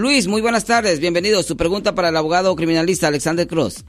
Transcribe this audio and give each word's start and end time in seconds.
Luis, 0.00 0.28
muy 0.28 0.40
buenas 0.40 0.64
tardes, 0.64 1.00
bienvenido. 1.00 1.42
Su 1.42 1.56
pregunta 1.56 1.92
para 1.92 2.10
el 2.10 2.16
abogado 2.16 2.54
criminalista 2.54 3.08
Alexander 3.08 3.48
Cross. 3.48 3.84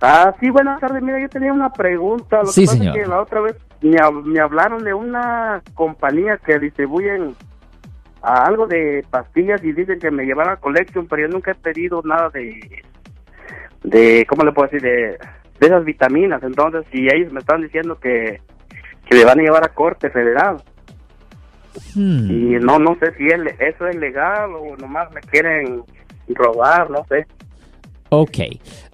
Ah, 0.00 0.34
sí, 0.40 0.48
buenas 0.48 0.80
tardes. 0.80 1.02
Mira, 1.02 1.20
yo 1.20 1.28
tenía 1.28 1.52
una 1.52 1.70
pregunta. 1.70 2.38
Lo 2.42 2.46
Sí, 2.46 2.62
que 2.62 2.66
pasa 2.68 2.78
señor. 2.78 2.96
es 2.96 3.02
que 3.02 3.08
la 3.10 3.20
otra 3.20 3.40
vez 3.42 3.54
me, 3.82 3.98
hab- 3.98 4.24
me 4.24 4.40
hablaron 4.40 4.82
de 4.82 4.94
una 4.94 5.62
compañía 5.74 6.38
que 6.38 6.58
distribuyen 6.58 7.34
ah, 8.22 8.44
algo 8.46 8.66
de 8.66 9.04
pastillas 9.10 9.62
y 9.62 9.72
dicen 9.72 9.98
que 9.98 10.10
me 10.10 10.24
llevaran 10.24 10.54
a 10.54 10.56
Collection, 10.56 11.06
pero 11.06 11.22
yo 11.22 11.28
nunca 11.28 11.50
he 11.50 11.54
pedido 11.54 12.00
nada 12.02 12.30
de, 12.30 12.58
de 13.84 14.24
¿cómo 14.30 14.42
le 14.42 14.52
puedo 14.52 14.70
decir? 14.70 14.80
De, 14.80 15.18
de 15.60 15.66
esas 15.66 15.84
vitaminas. 15.84 16.42
Entonces, 16.44 16.86
si 16.90 17.08
ellos 17.14 17.30
me 17.30 17.40
están 17.40 17.60
diciendo 17.60 17.98
que, 18.00 18.40
que 19.06 19.16
me 19.18 19.24
van 19.26 19.40
a 19.40 19.42
llevar 19.42 19.64
a 19.66 19.74
corte 19.74 20.08
federal 20.08 20.62
Hmm. 21.94 22.30
y 22.30 22.58
no 22.60 22.78
no 22.78 22.96
sé 23.00 23.12
si 23.16 23.26
es 23.26 23.40
eso 23.60 23.86
es 23.86 23.96
legal 23.96 24.50
o 24.54 24.76
nomás 24.76 25.12
me 25.12 25.20
quieren 25.20 25.82
robar, 26.28 26.90
no 26.90 27.04
sé. 27.08 27.26
Ok. 28.08 28.38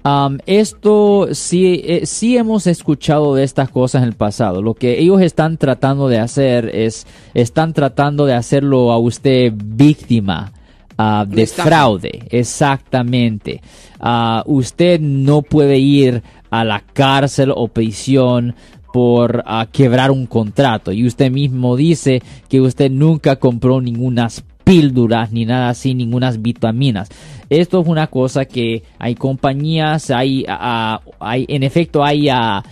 Um, 0.05 0.39
esto 0.47 1.29
sí, 1.33 1.83
eh, 1.85 2.07
sí 2.07 2.37
hemos 2.37 2.67
escuchado 2.67 3.35
de 3.35 3.45
estas 3.45 3.71
cosas 3.71 4.03
en 4.03 4.09
el 4.09 4.15
pasado. 4.15 4.63
Lo 4.63 4.75
que 4.75 4.99
ellos 4.99 5.21
están 5.21 5.59
tratando 5.59 6.09
de 6.09 6.19
hacer 6.19 6.71
es, 6.75 7.07
están 7.35 7.73
tratando 7.73 8.27
de 8.27 8.35
hacerlo 8.35 8.91
a 8.91 8.99
usted 8.99 9.53
víctima 9.55 10.53
ah, 10.99 11.25
de 11.29 11.43
estafa. 11.43 11.69
fraude. 11.69 12.27
Exactamente. 12.31 13.61
Ah, 14.01 14.43
usted 14.47 14.99
no 15.01 15.43
puede 15.43 15.79
ir 15.79 16.23
a 16.51 16.65
la 16.65 16.81
cárcel 16.81 17.53
o 17.55 17.69
prisión 17.69 18.57
por 18.93 19.43
ah, 19.47 19.67
quebrar 19.71 20.11
un 20.11 20.27
contrato. 20.27 20.93
Y 20.93 21.07
usted 21.07 21.31
mismo 21.31 21.77
dice 21.77 22.23
que 22.49 22.61
usted 22.61 22.91
nunca 22.91 23.37
compró 23.37 23.81
ningunas 23.81 24.45
píldoras 24.65 25.33
ni 25.33 25.45
nada 25.45 25.71
así, 25.71 25.95
ningunas 25.95 26.41
vitaminas. 26.43 27.09
Esto 27.51 27.81
es 27.81 27.89
una 27.89 28.07
cosa 28.07 28.45
que 28.45 28.83
hay 28.99 29.15
compañías, 29.15 30.11
hay, 30.11 30.45
ah, 30.49 31.01
hay 31.21 31.47
en 31.49 31.63
efecto, 31.63 32.05
hay, 32.05 32.29
ah, 32.29 32.63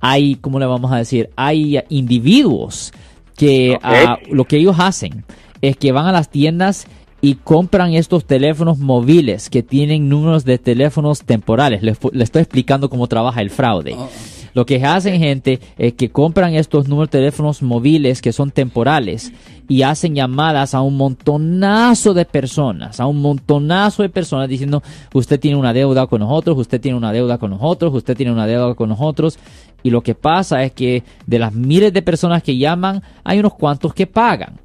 hay, 0.00 0.36
¿cómo 0.36 0.58
le 0.58 0.66
vamos 0.66 0.92
a 0.92 0.96
decir? 0.96 1.30
Hay 1.36 1.78
individuos 1.88 2.92
que 3.36 3.72
Ok. 3.76 3.80
ah, 3.82 4.18
lo 4.30 4.44
que 4.44 4.56
ellos 4.56 4.76
hacen 4.78 5.24
es 5.60 5.76
que 5.76 5.92
van 5.92 6.06
a 6.06 6.12
las 6.12 6.30
tiendas 6.30 6.86
y 7.20 7.36
compran 7.36 7.94
estos 7.94 8.26
teléfonos 8.26 8.78
móviles 8.78 9.48
que 9.48 9.62
tienen 9.62 10.10
números 10.10 10.44
de 10.44 10.58
teléfonos 10.58 11.22
temporales. 11.22 11.82
Les, 11.82 11.96
les 12.12 12.24
estoy 12.24 12.42
explicando 12.42 12.90
cómo 12.90 13.06
trabaja 13.06 13.40
el 13.40 13.48
fraude. 13.50 13.94
Oh. 13.96 14.10
Lo 14.54 14.64
que 14.64 14.84
hacen 14.84 15.18
gente 15.18 15.58
es 15.76 15.94
que 15.94 16.10
compran 16.10 16.54
estos 16.54 16.88
números 16.88 17.10
de 17.10 17.18
teléfonos 17.18 17.60
móviles 17.60 18.22
que 18.22 18.32
son 18.32 18.52
temporales 18.52 19.32
y 19.68 19.82
hacen 19.82 20.14
llamadas 20.14 20.74
a 20.74 20.80
un 20.80 20.96
montonazo 20.96 22.14
de 22.14 22.24
personas, 22.24 23.00
a 23.00 23.06
un 23.06 23.20
montonazo 23.20 24.02
de 24.02 24.10
personas 24.10 24.48
diciendo 24.48 24.82
usted 25.12 25.40
tiene 25.40 25.56
una 25.56 25.72
deuda 25.72 26.06
con 26.06 26.20
nosotros, 26.20 26.56
usted 26.56 26.80
tiene 26.80 26.96
una 26.96 27.12
deuda 27.12 27.38
con 27.38 27.50
nosotros, 27.50 27.92
usted 27.94 28.16
tiene 28.16 28.32
una 28.32 28.46
deuda 28.46 28.74
con 28.74 28.88
nosotros. 28.88 29.38
Y 29.82 29.90
lo 29.90 30.02
que 30.02 30.14
pasa 30.14 30.62
es 30.62 30.72
que 30.72 31.02
de 31.26 31.38
las 31.38 31.52
miles 31.52 31.92
de 31.92 32.00
personas 32.00 32.42
que 32.42 32.56
llaman, 32.56 33.02
hay 33.22 33.40
unos 33.40 33.54
cuantos 33.54 33.92
que 33.92 34.06
pagan. 34.06 34.63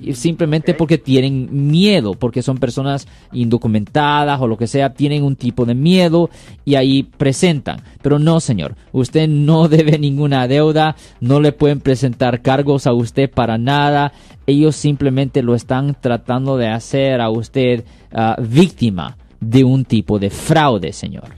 Y 0.00 0.14
simplemente 0.14 0.72
porque 0.72 0.98
tienen 0.98 1.68
miedo, 1.68 2.14
porque 2.14 2.42
son 2.42 2.58
personas 2.58 3.08
indocumentadas 3.32 4.40
o 4.40 4.46
lo 4.46 4.56
que 4.56 4.68
sea, 4.68 4.94
tienen 4.94 5.24
un 5.24 5.34
tipo 5.34 5.64
de 5.64 5.74
miedo 5.74 6.30
y 6.64 6.76
ahí 6.76 7.02
presentan. 7.02 7.80
Pero 8.00 8.20
no, 8.20 8.38
señor, 8.38 8.76
usted 8.92 9.28
no 9.28 9.68
debe 9.68 9.98
ninguna 9.98 10.46
deuda, 10.46 10.94
no 11.20 11.40
le 11.40 11.52
pueden 11.52 11.80
presentar 11.80 12.40
cargos 12.40 12.86
a 12.86 12.92
usted 12.92 13.28
para 13.28 13.58
nada. 13.58 14.12
Ellos 14.46 14.76
simplemente 14.76 15.42
lo 15.42 15.54
están 15.54 15.96
tratando 16.00 16.56
de 16.56 16.68
hacer 16.68 17.20
a 17.20 17.28
usted 17.28 17.84
ah, 18.12 18.36
víctima 18.40 19.16
de 19.40 19.64
un 19.64 19.84
tipo 19.84 20.18
de 20.18 20.30
fraude, 20.30 20.92
señor. 20.92 21.28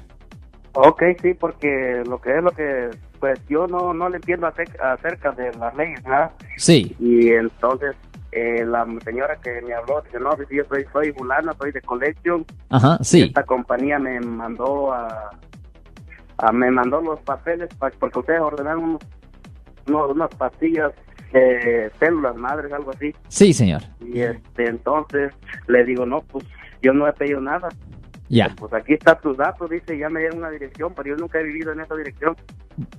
Ok, 0.72 1.02
sí, 1.20 1.34
porque 1.34 2.02
lo 2.06 2.20
que 2.20 2.36
es 2.36 2.42
lo 2.42 2.50
que, 2.50 2.90
pues 3.18 3.40
yo 3.48 3.66
no, 3.66 3.92
no 3.92 4.08
le 4.08 4.16
entiendo 4.16 4.46
acerca 4.46 5.32
de 5.32 5.52
las 5.58 5.74
leyes, 5.74 6.02
¿verdad? 6.04 6.30
Sí, 6.56 6.94
Y 7.00 7.28
entonces 7.30 7.96
eh, 8.32 8.64
la 8.64 8.86
señora 9.04 9.36
que 9.42 9.60
me 9.62 9.74
habló 9.74 10.00
dice, 10.02 10.20
no, 10.20 10.30
dice, 10.36 10.54
yo 10.56 10.64
soy, 10.64 10.84
soy 10.92 11.12
fulana, 11.12 11.52
soy 11.58 11.72
de 11.72 11.80
Collection. 11.82 12.44
ajá, 12.68 12.98
sí. 13.02 13.22
Esta 13.22 13.44
compañía 13.44 13.98
me 13.98 14.20
mandó 14.20 14.92
a, 14.92 15.30
a- 16.38 16.52
me 16.52 16.70
mandó 16.70 17.00
los 17.00 17.20
papeles 17.20 17.68
pa- 17.78 17.90
porque 17.98 18.18
ustedes 18.20 18.40
ordenaron 18.40 18.84
unos- 18.84 19.02
unos- 19.88 20.10
unas 20.12 20.30
pastillas 20.36 20.92
de 21.32 21.90
células 22.00 22.34
madres, 22.36 22.72
algo 22.72 22.90
así. 22.90 23.14
Sí, 23.28 23.52
señor. 23.52 23.82
Y 24.00 24.20
este, 24.20 24.66
entonces 24.68 25.32
le 25.68 25.84
digo, 25.84 26.04
no, 26.06 26.20
pues 26.22 26.44
yo 26.82 26.92
no 26.92 27.06
he 27.06 27.12
pedido 27.12 27.40
nada. 27.40 27.68
Ya. 28.28 28.54
Pues 28.56 28.72
aquí 28.72 28.94
está 28.94 29.16
tus 29.18 29.36
datos, 29.36 29.68
dice, 29.70 29.98
ya 29.98 30.08
me 30.08 30.20
dieron 30.20 30.38
una 30.38 30.50
dirección, 30.50 30.92
pero 30.94 31.10
yo 31.10 31.16
nunca 31.16 31.40
he 31.40 31.42
vivido 31.44 31.72
en 31.72 31.80
esa 31.80 31.94
dirección. 31.96 32.36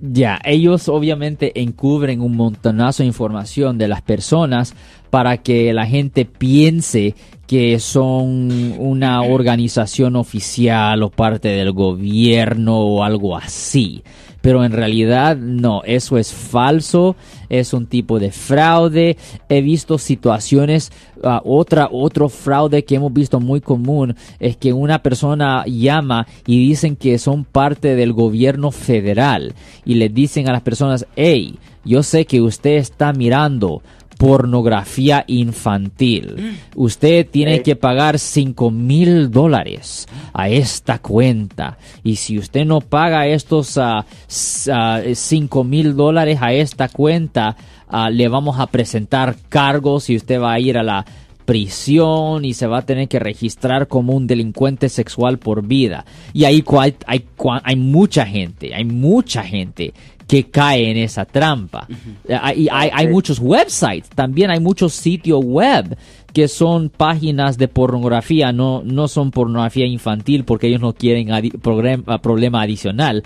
Ya, 0.02 0.40
ellos 0.44 0.90
obviamente 0.90 1.59
encubren 1.62 2.22
un 2.22 2.36
montonazo 2.36 3.03
de 3.03 3.08
información 3.08 3.78
de 3.78 3.88
las 3.88 4.02
personas 4.02 4.75
para 5.09 5.38
que 5.38 5.74
la 5.74 5.86
gente 5.86 6.25
piense 6.25 7.16
que 7.47 7.80
son 7.80 8.75
una 8.78 9.24
organización 9.24 10.16
oficial 10.16 11.03
o 11.03 11.09
parte 11.09 11.50
del 11.50 11.72
gobierno 11.74 12.80
o 12.80 13.03
algo 13.03 13.36
así. 13.36 14.03
Pero 14.41 14.63
en 14.66 14.72
realidad 14.72 15.38
no, 15.38 15.84
eso 15.85 16.18
es 16.18 16.34
falso, 16.34 17.16
es 17.50 17.74
un 17.74 17.85
tipo 17.85 18.19
de 18.19 18.31
fraude. 18.31 19.18
He 19.50 19.62
visto 19.62 19.97
situaciones, 19.97 20.91
ah, 21.24 21.41
otra, 21.46 21.90
otro 21.91 22.28
fraude 22.28 22.84
que 22.84 22.96
hemos 22.96 23.13
visto 23.13 23.40
muy 23.40 23.62
común 23.62 24.16
es 24.40 24.57
que 24.57 24.74
una 24.74 25.03
persona 25.03 25.63
llama 25.66 26.28
y 26.47 26.68
dicen 26.68 26.96
que 26.96 27.19
son 27.19 27.46
parte 27.46 27.96
del 27.96 28.13
gobierno 28.13 28.72
federal 28.72 29.53
y 29.85 29.96
le 29.96 30.09
dicen 30.09 30.50
a 30.50 30.53
las 30.53 30.62
personas, 30.62 31.06
hey, 31.16 31.59
yo 31.84 32.03
sé 32.03 32.25
que 32.25 32.41
usted 32.41 32.78
está 32.78 33.13
mirando 33.13 33.81
pornografía 34.22 35.24
infantil. 35.26 36.59
Usted 36.76 37.28
tiene 37.28 37.64
que 37.64 37.76
pagar 37.76 38.20
5 38.20 38.70
mil 38.70 39.32
dólares 39.32 40.08
a 40.32 40.48
esta 40.48 41.00
cuenta. 41.00 41.80
Y 42.04 42.18
si 42.18 42.38
usted 42.38 42.64
no 42.64 42.82
paga 42.82 43.26
estos 43.26 43.80
5 44.28 45.64
mil 45.64 45.96
dólares 45.96 46.38
a 46.40 46.54
esta 46.54 46.88
cuenta, 46.88 47.58
ah, 47.88 48.12
le 48.12 48.28
vamos 48.28 48.59
a 48.59 48.68
presentar 48.68 49.38
cargos 49.50 50.08
y 50.12 50.18
usted 50.18 50.40
va 50.40 50.53
a 50.53 50.59
ir 50.59 50.78
a 50.78 50.84
la 50.84 51.03
prisión 51.46 52.46
y 52.46 52.53
se 52.53 52.68
va 52.68 52.79
a 52.79 52.81
tener 52.85 53.07
que 53.07 53.19
registrar 53.19 53.88
como 53.88 54.13
un 54.13 54.28
delincuente 54.28 54.90
sexual 54.90 55.38
por 55.40 55.66
vida. 55.66 56.06
Y 56.34 56.44
ahí 56.46 56.63
hay, 57.07 57.25
cua- 57.38 57.62
hay 57.63 57.75
mucha 57.75 58.25
gente, 58.25 58.74
hay 58.74 58.85
mucha 58.85 59.44
gente 59.44 59.94
que 60.28 60.50
cae 60.50 60.90
en 60.90 60.97
esa 60.97 61.25
trampa. 61.25 61.88
Eh, 62.28 62.38
hay, 62.41 62.68
hay, 62.72 62.90
hay 62.94 63.07
muchos 63.07 63.40
websites, 63.40 64.09
también 64.09 64.50
hay 64.50 64.59
muchos 64.62 64.94
sitios 64.94 65.41
web 65.44 65.97
que 66.34 66.47
son 66.47 66.90
páginas 66.90 67.58
de 67.58 67.68
pornografía, 67.68 68.53
no, 68.53 68.81
no 68.85 69.09
son 69.09 69.31
pornografía 69.31 69.85
infantil 69.85 70.46
porque 70.46 70.68
ellos 70.68 70.79
no 70.79 70.94
quieren 70.94 71.29
adi- 71.29 72.03
ah, 72.08 72.18
problema 72.22 72.62
adicional. 72.62 73.23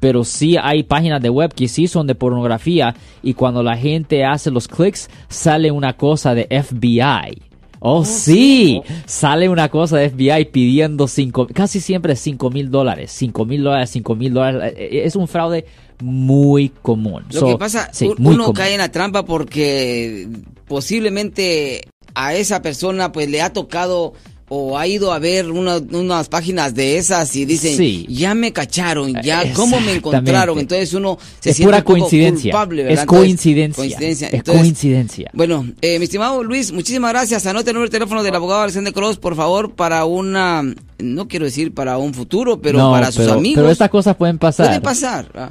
Pero 0.00 0.22
sí 0.22 0.56
hay 0.62 0.82
páginas 0.82 1.22
de 1.22 1.30
web 1.30 1.52
que 1.54 1.66
sí 1.66 1.86
son 1.88 2.06
de 2.06 2.14
pornografía 2.14 2.94
y 3.22 3.32
cuando 3.34 3.62
la 3.62 3.76
gente 3.76 4.22
hace 4.24 4.50
los 4.50 4.68
clics 4.68 5.08
sale 5.28 5.70
una 5.70 5.94
cosa 5.94 6.34
de 6.34 6.46
FBI. 6.62 7.42
Oh, 7.86 8.02
sí, 8.02 8.80
sale 9.04 9.46
una 9.50 9.68
cosa 9.68 9.98
de 9.98 10.08
FBI 10.08 10.46
pidiendo 10.46 11.06
cinco, 11.06 11.46
casi 11.52 11.80
siempre 11.80 12.16
5 12.16 12.48
mil 12.50 12.70
dólares, 12.70 13.12
5 13.12 13.44
mil 13.44 13.62
dólares, 13.62 13.90
5 13.90 14.14
mil 14.16 14.32
dólares. 14.32 14.72
Eh, 14.74 14.88
eh, 14.90 15.02
Es 15.04 15.16
un 15.16 15.28
fraude 15.28 15.66
muy 16.02 16.70
común. 16.70 17.24
Lo 17.30 17.40
So, 17.40 17.46
que 17.46 17.58
pasa, 17.58 17.90
sí, 17.92 18.06
uno 18.18 18.38
común. 18.44 18.52
cae 18.54 18.72
en 18.72 18.78
la 18.78 18.90
trampa 18.90 19.26
porque 19.26 20.26
posiblemente 20.66 21.82
a 22.14 22.34
esa 22.34 22.62
persona 22.62 23.12
pues 23.12 23.28
le 23.28 23.42
ha 23.42 23.52
tocado 23.52 24.14
o 24.56 24.78
ha 24.78 24.86
ido 24.86 25.12
a 25.12 25.18
ver 25.18 25.50
una- 25.50 25.78
unas 25.78 26.28
páginas 26.28 26.74
de 26.74 26.96
esas 26.98 27.34
y 27.34 27.44
dicen, 27.44 27.76
Sí. 27.76 28.06
ya 28.08 28.34
me 28.34 28.52
cacharon, 28.52 29.14
ya 29.22 29.52
cómo 29.52 29.80
me 29.80 29.94
encontraron. 29.96 30.58
Entonces 30.58 30.94
uno 30.94 31.18
se 31.40 31.50
es 31.50 31.56
siente 31.56 31.68
pura 31.68 31.78
un 31.78 31.82
poco 31.84 31.98
coincidencia. 31.98 32.52
culpable, 32.52 32.82
¿verdad? 32.84 32.92
es 32.94 33.00
Entonces, 33.00 33.26
coincidencia. 33.26 33.76
coincidencia. 33.82 34.28
Es 34.28 34.34
Entonces, 34.34 34.62
coincidencia. 34.62 35.30
Bueno, 35.32 35.66
eh, 35.80 35.98
mi 35.98 36.04
estimado 36.04 36.42
Luis, 36.44 36.70
muchísimas 36.72 37.10
gracias. 37.12 37.44
Anote 37.46 37.70
el 37.70 37.74
número 37.74 37.90
de 37.90 37.98
teléfono 37.98 38.22
del 38.22 38.34
abogado 38.34 38.62
Alexander 38.62 38.92
Cross, 38.92 39.16
por 39.18 39.34
favor, 39.34 39.74
para 39.74 40.04
una, 40.04 40.62
no 40.98 41.28
quiero 41.28 41.46
decir 41.46 41.74
para 41.74 41.98
un 41.98 42.14
futuro, 42.14 42.60
pero 42.60 42.78
No, 42.78 42.90
para 42.92 43.06
sus 43.10 43.24
pero- 43.24 43.32
amigos. 43.34 43.56
Pero 43.62 43.70
estas 43.70 43.90
cosas 43.90 44.14
pueden 44.16 44.38
pasar. 44.38 44.66
Pueden 44.66 44.82
pasar, 44.82 45.28
¿ah? 45.34 45.50